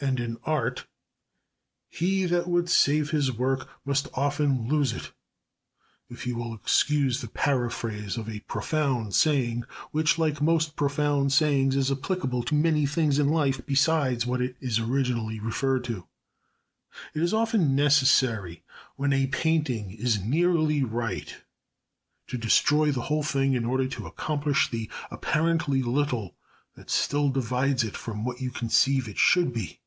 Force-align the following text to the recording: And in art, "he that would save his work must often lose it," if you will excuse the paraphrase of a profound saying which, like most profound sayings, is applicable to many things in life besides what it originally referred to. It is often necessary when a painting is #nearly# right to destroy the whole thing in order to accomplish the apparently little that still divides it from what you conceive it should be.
And 0.00 0.20
in 0.20 0.36
art, 0.44 0.86
"he 1.88 2.24
that 2.26 2.46
would 2.46 2.70
save 2.70 3.10
his 3.10 3.32
work 3.32 3.68
must 3.84 4.06
often 4.14 4.68
lose 4.68 4.92
it," 4.92 5.10
if 6.08 6.24
you 6.24 6.36
will 6.36 6.54
excuse 6.54 7.20
the 7.20 7.26
paraphrase 7.26 8.16
of 8.16 8.28
a 8.28 8.38
profound 8.38 9.12
saying 9.16 9.64
which, 9.90 10.16
like 10.16 10.40
most 10.40 10.76
profound 10.76 11.32
sayings, 11.32 11.74
is 11.74 11.90
applicable 11.90 12.44
to 12.44 12.54
many 12.54 12.86
things 12.86 13.18
in 13.18 13.28
life 13.30 13.60
besides 13.66 14.24
what 14.24 14.40
it 14.40 14.54
originally 14.78 15.40
referred 15.40 15.82
to. 15.86 16.06
It 17.12 17.20
is 17.20 17.34
often 17.34 17.74
necessary 17.74 18.62
when 18.94 19.12
a 19.12 19.26
painting 19.26 19.90
is 19.90 20.20
#nearly# 20.22 20.84
right 20.84 21.36
to 22.28 22.38
destroy 22.38 22.92
the 22.92 23.02
whole 23.10 23.24
thing 23.24 23.54
in 23.54 23.64
order 23.64 23.88
to 23.88 24.06
accomplish 24.06 24.70
the 24.70 24.88
apparently 25.10 25.82
little 25.82 26.36
that 26.76 26.88
still 26.88 27.30
divides 27.30 27.82
it 27.82 27.96
from 27.96 28.24
what 28.24 28.40
you 28.40 28.52
conceive 28.52 29.08
it 29.08 29.18
should 29.18 29.52
be. 29.52 29.80